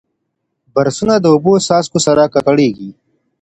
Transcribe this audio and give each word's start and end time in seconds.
برسونه 0.73 1.15
د 1.19 1.25
اوبو 1.33 1.53
څاڅکو 1.67 1.99
سره 2.07 2.23
ککړېږي. 2.33 2.89